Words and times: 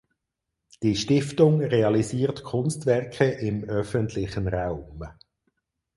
Die 0.81 0.95
Stiftung 0.95 1.61
realisiert 1.63 2.43
Kunstwerke 2.43 3.29
im 3.29 3.63
öffentlichen 3.65 4.47
Raum. 4.47 5.03